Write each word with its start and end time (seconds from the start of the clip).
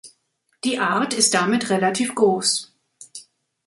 Die 0.63 0.79
Art 0.79 1.13
ist 1.13 1.31
damit 1.35 1.69
relativ 1.69 2.15
groß. 2.15 2.73